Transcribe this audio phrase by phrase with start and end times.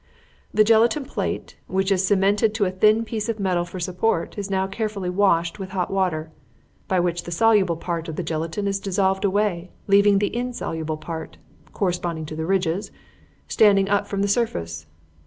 [0.51, 4.49] The gelatine plate, which is cemented to a thin plate of metal for support, is
[4.49, 6.31] now carefully washed with hot water,
[6.87, 11.37] by which the soluble part of the gelatine is dissolved away leaving the insoluble part
[11.71, 12.89] (corresponding to the ridges)
[13.47, 14.87] standing up from the surface.